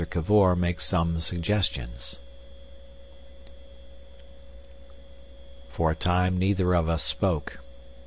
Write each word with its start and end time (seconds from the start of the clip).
Cavor 0.09 0.55
Makes 0.57 0.85
Some 0.87 1.19
Suggestions 1.21 2.17
For 5.69 5.91
a 5.91 5.95
time 5.95 6.39
neither 6.39 6.73
of 6.75 6.89
us 6.89 7.03
spoke. 7.03 7.59